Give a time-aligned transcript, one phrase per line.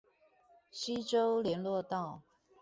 [0.71, 2.23] 溪州連絡道